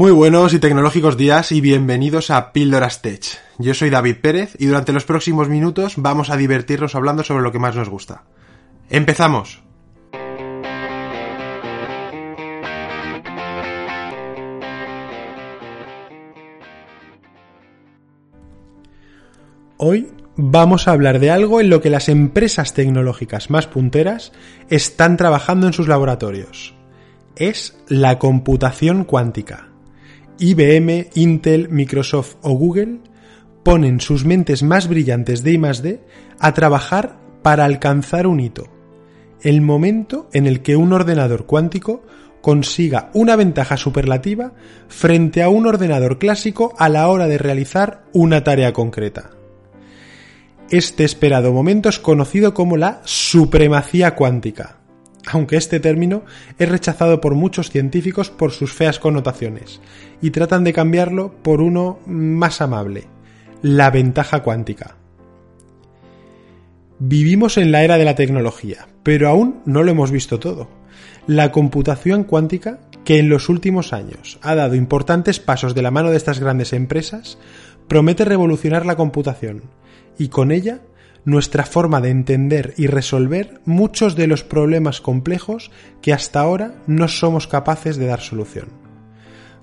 [0.00, 3.22] Muy buenos y tecnológicos días y bienvenidos a Píldoras Tech.
[3.58, 7.52] Yo soy David Pérez y durante los próximos minutos vamos a divertirnos hablando sobre lo
[7.52, 8.22] que más nos gusta.
[8.88, 9.62] ¡Empezamos!
[19.76, 24.32] Hoy vamos a hablar de algo en lo que las empresas tecnológicas más punteras
[24.70, 26.74] están trabajando en sus laboratorios.
[27.36, 29.69] Es la computación cuántica.
[30.40, 33.00] IBM, Intel, Microsoft o Google
[33.62, 36.00] ponen sus mentes más brillantes de I+D
[36.38, 38.68] a trabajar para alcanzar un hito,
[39.42, 42.02] el momento en el que un ordenador cuántico
[42.40, 44.54] consiga una ventaja superlativa
[44.88, 49.30] frente a un ordenador clásico a la hora de realizar una tarea concreta.
[50.70, 54.79] Este esperado momento es conocido como la supremacía cuántica,
[55.26, 56.22] aunque este término
[56.58, 59.80] es rechazado por muchos científicos por sus feas connotaciones,
[60.22, 63.04] y tratan de cambiarlo por uno más amable,
[63.62, 64.96] la ventaja cuántica.
[66.98, 70.68] Vivimos en la era de la tecnología, pero aún no lo hemos visto todo.
[71.26, 76.10] La computación cuántica, que en los últimos años ha dado importantes pasos de la mano
[76.10, 77.38] de estas grandes empresas,
[77.88, 79.62] promete revolucionar la computación
[80.18, 80.80] y con ella
[81.24, 85.70] nuestra forma de entender y resolver muchos de los problemas complejos
[86.02, 88.68] que hasta ahora no somos capaces de dar solución.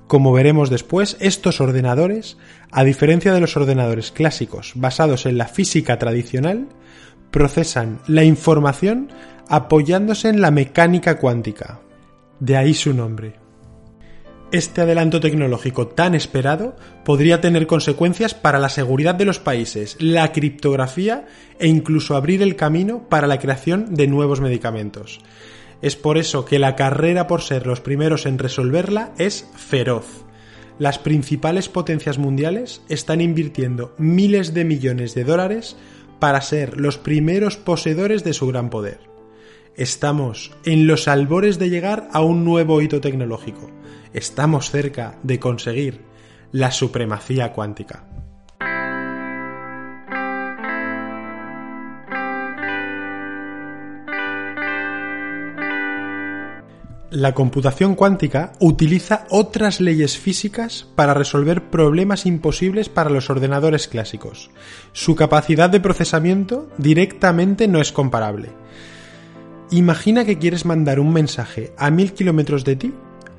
[0.08, 2.38] Como veremos después, estos ordenadores,
[2.72, 6.70] a diferencia de los ordenadores clásicos basados en la física tradicional,
[7.32, 9.10] procesan la información
[9.50, 11.82] apoyándose en la mecánica cuántica.
[12.40, 13.47] De ahí su nombre.
[14.54, 20.32] Este adelanto tecnológico tan esperado podría tener consecuencias para la seguridad de los países, la
[20.32, 21.26] criptografía
[21.60, 25.20] e incluso abrir el camino para la creación de nuevos medicamentos.
[25.82, 30.06] Es por eso que la carrera por ser los primeros en resolverla es feroz.
[30.80, 35.76] Las principales potencias mundiales están invirtiendo miles de millones de dólares
[36.20, 39.07] para ser los primeros poseedores de su gran poder.
[39.78, 43.70] Estamos en los albores de llegar a un nuevo hito tecnológico.
[44.12, 46.02] Estamos cerca de conseguir
[46.52, 48.04] la supremacía cuántica.
[57.12, 64.50] La computación cuántica utiliza otras leyes físicas para resolver problemas imposibles para los ordenadores clásicos.
[64.92, 68.50] Su capacidad de procesamiento directamente no es comparable.
[69.70, 72.94] Imagina que quieres mandar un mensaje a mil kilómetros de ti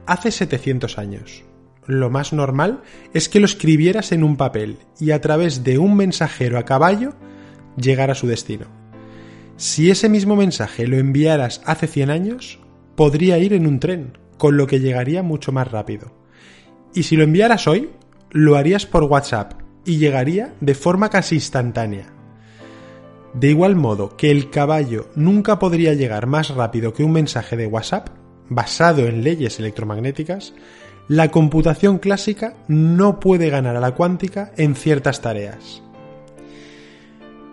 [0.06, 1.42] hace 700 años.
[1.86, 2.82] Lo más normal
[3.14, 7.14] es que lo escribieras en un papel y a través de un mensajero a caballo
[7.78, 8.66] llegara a su destino.
[9.56, 12.58] Si ese mismo mensaje lo enviaras hace 100 años,
[12.94, 16.12] podría ir en un tren, con lo que llegaría mucho más rápido.
[16.94, 17.88] Y si lo enviaras hoy,
[18.30, 19.54] lo harías por WhatsApp
[19.86, 22.17] y llegaría de forma casi instantánea.
[23.34, 27.66] De igual modo que el caballo nunca podría llegar más rápido que un mensaje de
[27.66, 28.08] WhatsApp,
[28.48, 30.54] basado en leyes electromagnéticas,
[31.08, 35.82] la computación clásica no puede ganar a la cuántica en ciertas tareas.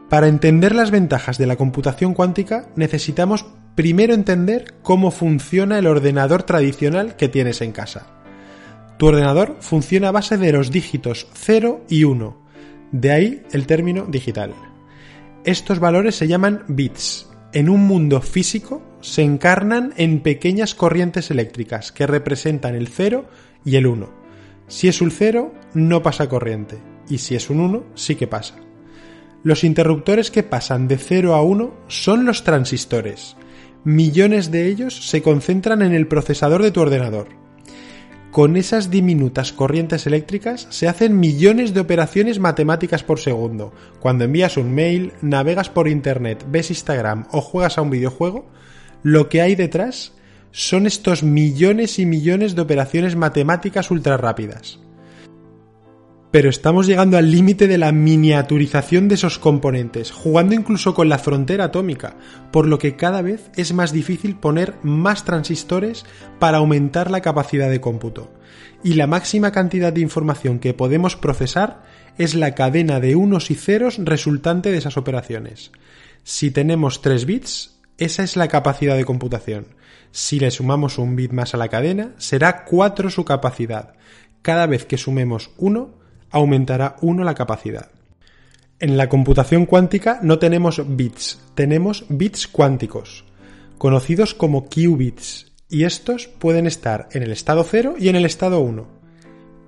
[0.09, 6.43] Para entender las ventajas de la computación cuántica necesitamos primero entender cómo funciona el ordenador
[6.43, 8.07] tradicional que tienes en casa.
[8.97, 12.37] Tu ordenador funciona a base de los dígitos 0 y 1,
[12.91, 14.53] de ahí el término digital.
[15.45, 17.29] Estos valores se llaman bits.
[17.53, 23.25] En un mundo físico se encarnan en pequeñas corrientes eléctricas que representan el 0
[23.63, 24.09] y el 1.
[24.67, 28.55] Si es un 0, no pasa corriente, y si es un 1, sí que pasa.
[29.43, 33.37] Los interruptores que pasan de 0 a 1 son los transistores,
[33.83, 37.44] millones de ellos se concentran en el procesador de tu ordenador.
[38.35, 43.71] Con esas diminutas corrientes eléctricas se hacen millones de operaciones matemáticas por segundo.
[44.01, 48.45] Cuando envías un mail, navegas por internet, ves Instagram o juegas a un videojuego,
[49.03, 50.11] lo que hay detrás
[50.51, 54.79] son estos millones y millones de operaciones matemáticas ultra rápidas.
[56.35, 61.17] Pero estamos llegando al límite de la miniaturización de esos componentes, jugando incluso con la
[61.17, 62.17] frontera atómica,
[62.51, 66.03] por lo que cada vez es más difícil poner más transistores
[66.37, 68.33] para aumentar la capacidad de cómputo.
[68.83, 71.85] Y la máxima cantidad de información que podemos procesar
[72.17, 75.71] es la cadena de unos y ceros resultante de esas operaciones.
[76.23, 79.67] Si tenemos 3 bits, esa es la capacidad de computación.
[80.11, 83.93] Si le sumamos un bit más a la cadena, será 4 su capacidad.
[84.41, 86.03] Cada vez que sumemos 1,
[86.35, 87.89] aumentará 1 la capacidad.
[88.79, 93.23] En la computación cuántica no tenemos bits, tenemos bits cuánticos,
[93.77, 98.59] conocidos como qubits, y estos pueden estar en el estado 0 y en el estado
[98.59, 98.85] 1,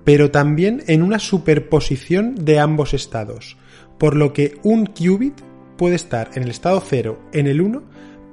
[0.04, 3.56] pero también en una superposición de ambos estados,
[3.98, 5.40] por lo que un qubit
[5.78, 7.82] puede estar en el estado 0, en el 1,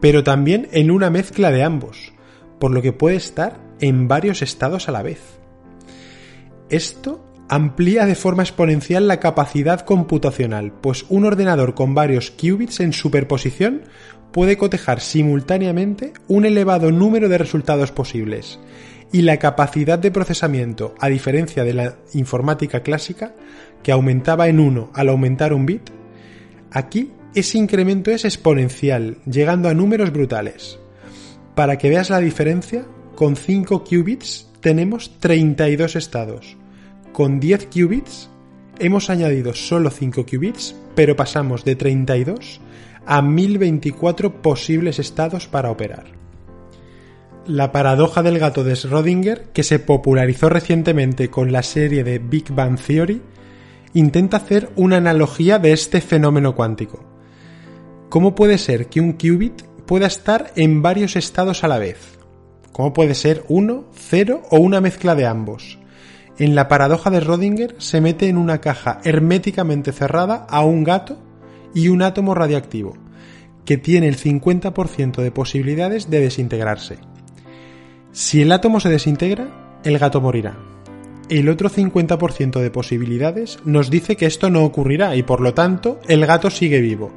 [0.02, 2.12] pero también en una mezcla de ambos,
[2.60, 5.22] por lo que puede estar en varios estados a la vez.
[6.70, 12.94] Esto amplía de forma exponencial la capacidad computacional, pues un ordenador con varios qubits en
[12.94, 13.84] superposición
[14.32, 18.60] puede cotejar simultáneamente un elevado número de resultados posibles,
[19.12, 23.34] y la capacidad de procesamiento, a diferencia de la informática clásica,
[23.82, 25.90] que aumentaba en 1 al aumentar un bit,
[26.72, 30.80] aquí ese incremento es exponencial, llegando a números brutales.
[31.54, 36.58] Para que veas la diferencia, con 5 qubits tenemos 32 estados.
[37.16, 38.30] Con 10 qubits
[38.78, 42.60] hemos añadido solo 5 qubits, pero pasamos de 32
[43.06, 46.08] a 1024 posibles estados para operar.
[47.48, 52.52] La paradoja del gato de Schrödinger, que se popularizó recientemente con la serie de Big
[52.52, 53.22] Bang Theory,
[53.94, 57.02] intenta hacer una analogía de este fenómeno cuántico.
[58.10, 62.20] ¿Cómo puede ser que un qubit pueda estar en varios estados a la vez?
[62.74, 65.80] ¿Cómo puede ser uno, cero o una mezcla de ambos?
[66.38, 71.18] En la paradoja de Rodinger se mete en una caja herméticamente cerrada a un gato
[71.74, 72.98] y un átomo radiactivo,
[73.64, 76.98] que tiene el 50% de posibilidades de desintegrarse.
[78.12, 80.58] Si el átomo se desintegra, el gato morirá.
[81.30, 86.00] El otro 50% de posibilidades nos dice que esto no ocurrirá y por lo tanto
[86.08, 87.12] el gato sigue vivo.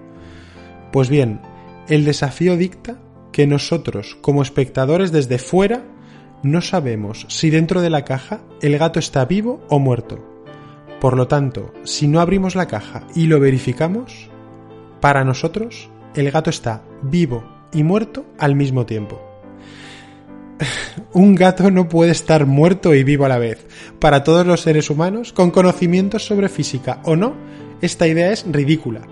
[0.93, 1.41] Pues bien,
[1.89, 2.99] el desafío dicta
[3.33, 5.85] que nosotros, como espectadores desde fuera,
[6.43, 10.25] no sabemos si dentro de la caja el gato está vivo o muerto.
[11.01, 14.29] Por lo tanto, si no abrimos la caja y lo verificamos,
[15.01, 19.21] para nosotros el gato está vivo y muerto al mismo tiempo.
[21.13, 23.67] Un gato no puede estar muerto y vivo a la vez.
[24.01, 27.35] Para todos los seres humanos, con conocimientos sobre física o no,
[27.81, 29.03] esta idea es ridícula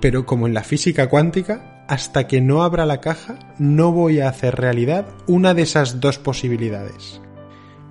[0.00, 4.28] pero como en la física cuántica, hasta que no abra la caja no voy a
[4.28, 7.20] hacer realidad una de esas dos posibilidades.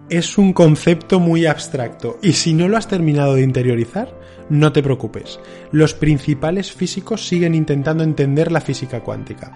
[0.10, 4.18] Es un concepto muy abstracto y si no lo has terminado de interiorizar,
[4.50, 5.42] no te preocupes.
[5.74, 9.52] Los principales físicos siguen intentando entender la física cuántica.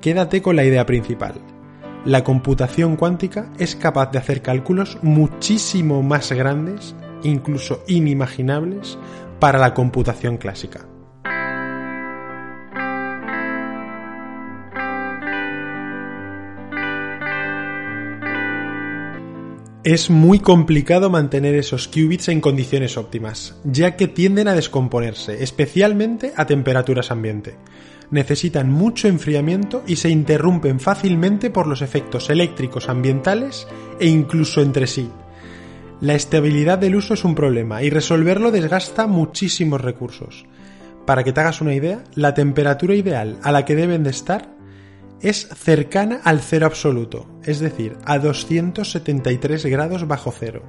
[0.00, 1.34] Quédate con la idea principal.
[2.04, 8.98] La computación cuántica es capaz de hacer cálculos muchísimo más grandes, incluso inimaginables,
[9.38, 10.89] para la computación clásica.
[19.82, 26.34] Es muy complicado mantener esos qubits en condiciones óptimas, ya que tienden a descomponerse, especialmente
[26.36, 27.56] a temperaturas ambiente.
[28.10, 33.66] Necesitan mucho enfriamiento y se interrumpen fácilmente por los efectos eléctricos ambientales
[33.98, 35.08] e incluso entre sí.
[36.02, 40.44] La estabilidad del uso es un problema y resolverlo desgasta muchísimos recursos.
[41.06, 44.59] Para que te hagas una idea, la temperatura ideal a la que deben de estar
[45.22, 50.62] es cercana al cero absoluto, es decir, a 273 grados bajo cero.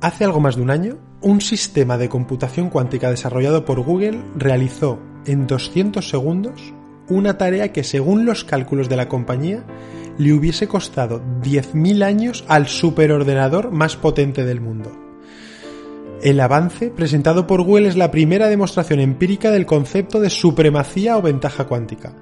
[0.00, 4.98] Hace algo más de un año, un sistema de computación cuántica desarrollado por Google realizó
[5.26, 6.74] en 200 segundos
[7.08, 9.64] una tarea que según los cálculos de la compañía
[10.18, 14.92] le hubiese costado 10.000 años al superordenador más potente del mundo.
[16.22, 21.22] El avance presentado por Google es la primera demostración empírica del concepto de supremacía o
[21.22, 22.14] ventaja cuántica,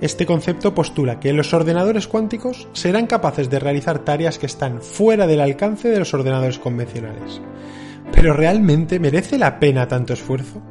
[0.00, 5.26] este concepto postula que los ordenadores cuánticos serán capaces de realizar tareas que están fuera
[5.26, 7.40] del alcance de los ordenadores convencionales.
[8.12, 10.62] ¿Pero realmente merece la pena tanto esfuerzo?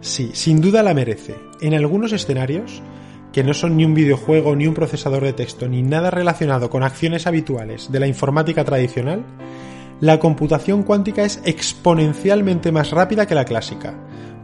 [0.00, 1.36] Sí, sin duda la merece.
[1.60, 2.82] En algunos escenarios,
[3.32, 6.82] que no son ni un videojuego, ni un procesador de texto, ni nada relacionado con
[6.82, 9.24] acciones habituales de la informática tradicional,
[10.00, 13.94] la computación cuántica es exponencialmente más rápida que la clásica,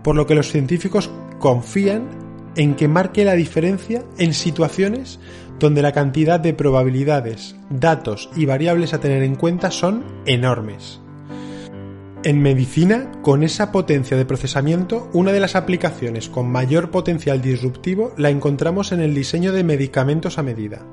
[0.02, 2.23] por lo que los científicos confían
[2.56, 5.18] en que marque la diferencia en situaciones
[5.58, 11.00] donde la cantidad de probabilidades, datos y variables a tener en cuenta son enormes.
[12.24, 18.14] En medicina, con esa potencia de procesamiento, una de las aplicaciones con mayor potencial disruptivo
[18.16, 20.86] la encontramos en el diseño de medicamentos a medida.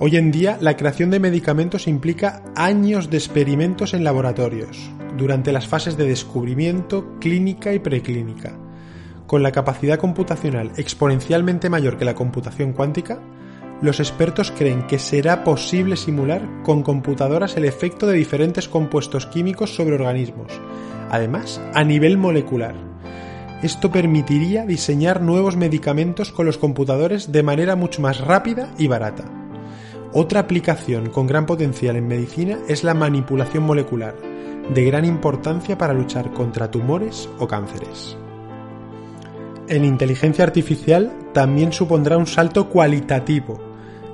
[0.00, 5.66] Hoy en día, la creación de medicamentos implica años de experimentos en laboratorios, durante las
[5.66, 8.56] fases de descubrimiento, clínica y preclínica.
[9.28, 13.20] Con la capacidad computacional exponencialmente mayor que la computación cuántica,
[13.82, 19.74] los expertos creen que será posible simular con computadoras el efecto de diferentes compuestos químicos
[19.74, 20.50] sobre organismos,
[21.10, 22.74] además a nivel molecular.
[23.62, 29.24] Esto permitiría diseñar nuevos medicamentos con los computadores de manera mucho más rápida y barata.
[30.14, 34.14] Otra aplicación con gran potencial en medicina es la manipulación molecular,
[34.72, 38.16] de gran importancia para luchar contra tumores o cánceres.
[39.68, 43.68] En inteligencia artificial también supondrá un salto cualitativo,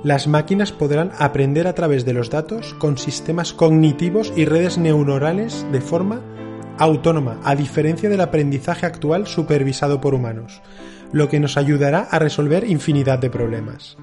[0.05, 5.65] las máquinas podrán aprender a través de los datos con sistemas cognitivos y redes neuronales
[5.71, 6.21] de forma
[6.77, 10.61] autónoma, a diferencia del aprendizaje actual supervisado por humanos,
[11.11, 13.97] lo que nos ayudará a resolver infinidad de problemas.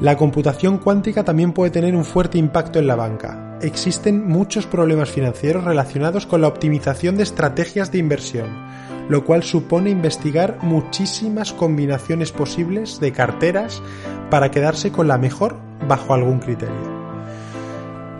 [0.00, 3.58] La computación cuántica también puede tener un fuerte impacto en la banca.
[3.60, 8.46] Existen muchos problemas financieros relacionados con la optimización de estrategias de inversión,
[9.08, 13.82] lo cual supone investigar muchísimas combinaciones posibles de carteras
[14.30, 16.98] para quedarse con la mejor bajo algún criterio.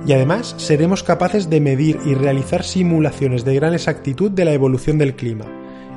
[0.07, 4.97] Y además seremos capaces de medir y realizar simulaciones de gran exactitud de la evolución
[4.97, 5.45] del clima.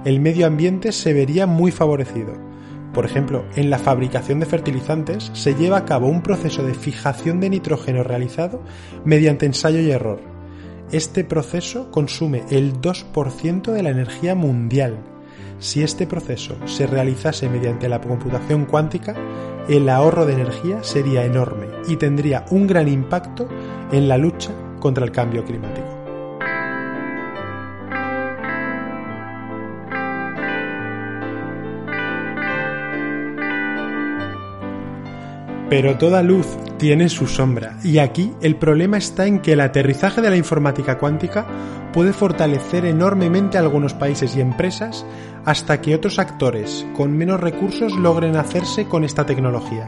[0.03, 2.33] El medio ambiente se vería muy favorecido.
[2.93, 7.39] Por ejemplo, en la fabricación de fertilizantes se lleva a cabo un proceso de fijación
[7.39, 8.61] de nitrógeno realizado
[9.05, 10.19] mediante ensayo y error,
[10.91, 14.97] este proceso consume el 2% de la energía mundial.
[15.59, 19.15] Si este proceso se realizase mediante la computación cuántica,
[19.69, 23.47] el ahorro de energía sería enorme y tendría un gran impacto
[23.91, 25.90] en la lucha contra el cambio climático.
[35.71, 36.47] Pero toda luz
[36.77, 40.97] tiene su sombra, y aquí el problema está en que el aterrizaje de la informática
[40.97, 41.47] cuántica
[41.93, 45.05] puede fortalecer enormemente algunos países y empresas
[45.45, 49.87] hasta que otros actores con menos recursos logren hacerse con esta tecnología.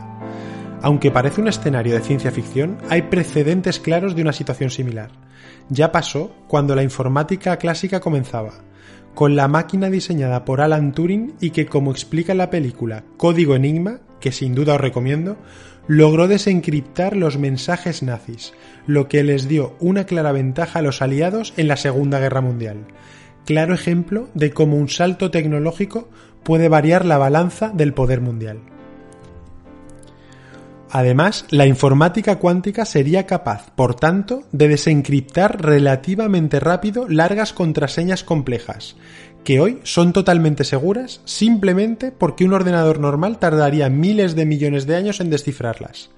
[0.81, 5.11] Aunque parece un escenario de ciencia ficción, hay precedentes claros de una situación similar.
[5.67, 8.53] Ya pasó cuando la informática clásica comenzaba,
[9.13, 13.99] con la máquina diseñada por Alan Turing y que, como explica la película Código Enigma,
[14.19, 15.37] que sin duda os recomiendo,
[15.87, 18.53] logró desencriptar los mensajes nazis,
[18.87, 22.85] lo que les dio una clara ventaja a los aliados en la Segunda Guerra Mundial.
[23.45, 26.09] Claro ejemplo de cómo un salto tecnológico
[26.43, 28.59] puede variar la balanza del poder mundial.
[30.95, 38.95] Además, la informática cuántica sería capaz, por tanto, de desencriptar relativamente rápido largas contraseñas complejas,
[39.43, 44.95] que hoy son totalmente seguras simplemente porque un ordenador normal tardaría miles de millones de
[44.95, 46.11] años en descifrarlas.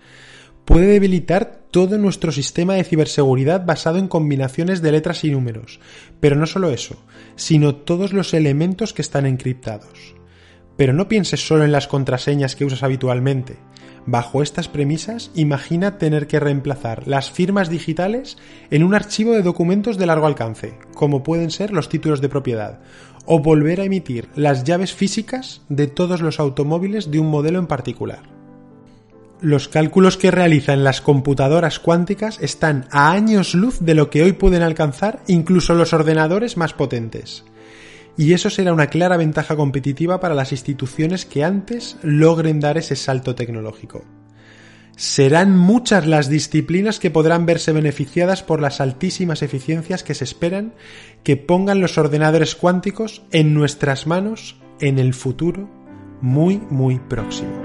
[0.65, 5.79] Puede debilitar todo nuestro sistema de ciberseguridad basado en combinaciones de letras y números,
[6.19, 7.01] pero no solo eso,
[7.37, 10.15] sino todos los elementos que están encriptados.
[10.75, 13.55] Pero no pienses solo en las contraseñas que usas habitualmente.
[14.07, 18.37] Bajo estas premisas, imagina tener que reemplazar las firmas digitales
[18.69, 22.79] en un archivo de documentos de largo alcance, como pueden ser los títulos de propiedad,
[23.25, 27.65] o volver a emitir las llaves físicas de todos los automóviles de un modelo en
[27.65, 28.35] particular.
[29.41, 34.33] Los cálculos que realizan las computadoras cuánticas están a años luz de lo que hoy
[34.33, 37.43] pueden alcanzar incluso los ordenadores más potentes.
[38.17, 42.95] Y eso será una clara ventaja competitiva para las instituciones que antes logren dar ese
[42.95, 44.03] salto tecnológico.
[44.95, 50.73] Serán muchas las disciplinas que podrán verse beneficiadas por las altísimas eficiencias que se esperan
[51.23, 55.69] que pongan los ordenadores cuánticos en nuestras manos en el futuro
[56.21, 57.64] muy muy próximo.